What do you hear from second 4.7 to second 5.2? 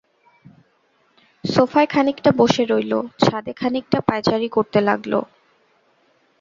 লাগল।